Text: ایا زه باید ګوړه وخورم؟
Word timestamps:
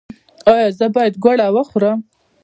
ایا 0.49 0.67
زه 0.77 0.85
باید 0.95 1.13
ګوړه 1.23 1.47
وخورم؟ 1.55 1.99